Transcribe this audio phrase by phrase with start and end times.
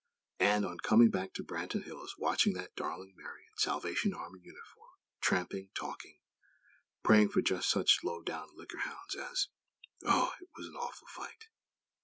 [0.43, 4.89] _And, on coming back to Branton Hills, watching that darling Mary in Salvation Army uniform,
[5.19, 6.17] tramping, talking,
[7.03, 9.49] praying for just such low down "liquor hounds" as.
[10.03, 10.33] Oh!
[10.41, 11.49] It was an awful fight!